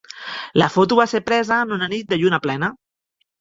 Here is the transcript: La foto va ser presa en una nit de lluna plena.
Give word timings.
La 0.61 0.69
foto 0.77 0.97
va 0.99 1.05
ser 1.11 1.21
presa 1.27 1.59
en 1.67 1.75
una 1.77 1.91
nit 1.93 2.09
de 2.15 2.19
lluna 2.23 2.41
plena. 2.47 2.73